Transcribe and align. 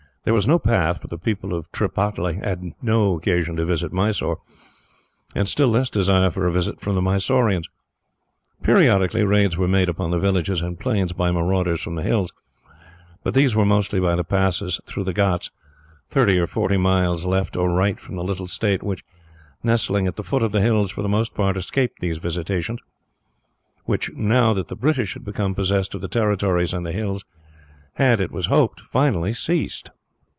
There 0.23 0.35
was 0.35 0.47
no 0.47 0.59
path, 0.59 1.01
for 1.01 1.07
the 1.07 1.17
people 1.17 1.51
of 1.51 1.71
Tripataly 1.71 2.35
had 2.43 2.61
no 2.79 3.15
occasion 3.17 3.55
to 3.55 3.65
visit 3.65 3.91
Mysore, 3.91 4.37
and 5.33 5.49
still 5.49 5.69
less 5.69 5.89
desire 5.89 6.29
for 6.29 6.45
a 6.45 6.51
visit 6.51 6.79
from 6.79 6.93
the 6.93 7.01
Mysoreans. 7.01 7.65
Periodically, 8.61 9.23
raids 9.23 9.57
were 9.57 9.67
made 9.67 9.89
upon 9.89 10.11
the 10.11 10.19
villages 10.19 10.61
and 10.61 10.79
plains 10.79 11.11
by 11.11 11.31
marauders 11.31 11.81
from 11.81 11.95
the 11.95 12.03
hills, 12.03 12.31
but 13.23 13.33
these 13.33 13.55
were 13.55 13.65
mostly 13.65 13.99
by 13.99 14.13
the 14.13 14.23
passes 14.23 14.79
through 14.85 15.05
the 15.05 15.11
ghauts, 15.13 15.49
thirty 16.07 16.37
or 16.37 16.45
forty 16.45 16.77
miles 16.77 17.25
left 17.25 17.55
or 17.57 17.73
right 17.73 17.99
from 17.99 18.15
the 18.15 18.23
little 18.23 18.47
state 18.47 18.83
which, 18.83 19.03
nestling 19.63 20.05
at 20.05 20.17
the 20.17 20.23
foot 20.23 20.43
of 20.43 20.51
the 20.51 20.61
hills, 20.61 20.91
for 20.91 21.01
the 21.01 21.09
most 21.09 21.33
part 21.33 21.57
escaped 21.57 21.99
these 21.99 22.19
visitations 22.19 22.79
which, 23.85 24.13
now 24.13 24.53
that 24.53 24.67
the 24.67 24.75
British 24.75 25.13
had 25.15 25.25
become 25.25 25.55
possessed 25.55 25.95
of 25.95 26.01
the 26.01 26.07
territories 26.07 26.73
and 26.73 26.85
the 26.85 26.91
hills, 26.91 27.25
had, 27.93 28.21
it 28.21 28.29
was 28.31 28.45
hoped, 28.45 28.81
finally 28.81 29.33
ceased. 29.33 29.89